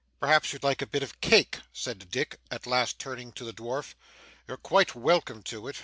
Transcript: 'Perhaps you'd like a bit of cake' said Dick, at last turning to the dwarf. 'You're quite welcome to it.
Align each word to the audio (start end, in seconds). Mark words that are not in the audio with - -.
'Perhaps 0.19 0.51
you'd 0.51 0.63
like 0.63 0.81
a 0.81 0.87
bit 0.87 1.03
of 1.03 1.21
cake' 1.21 1.59
said 1.71 2.09
Dick, 2.09 2.39
at 2.49 2.65
last 2.65 2.97
turning 2.97 3.31
to 3.33 3.43
the 3.45 3.53
dwarf. 3.53 3.93
'You're 4.47 4.57
quite 4.57 4.95
welcome 4.95 5.43
to 5.43 5.67
it. 5.67 5.77